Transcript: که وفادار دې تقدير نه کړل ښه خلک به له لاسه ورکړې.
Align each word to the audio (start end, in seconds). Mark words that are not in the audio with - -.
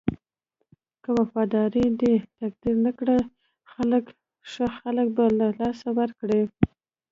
که 1.03 1.09
وفادار 1.19 1.67
دې 2.01 2.13
تقدير 2.39 2.75
نه 2.85 2.91
کړل 2.97 3.21
ښه 4.51 4.65
خلک 4.79 5.07
به 5.15 5.23
له 5.39 5.47
لاسه 5.59 5.87
ورکړې. 5.99 6.41